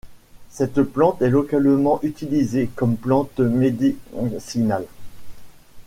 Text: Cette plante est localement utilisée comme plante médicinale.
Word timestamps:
Cette 0.49 0.81
plante 0.81 1.21
est 1.21 1.29
localement 1.29 1.99
utilisée 2.01 2.71
comme 2.75 2.97
plante 2.97 3.39
médicinale. 3.39 4.87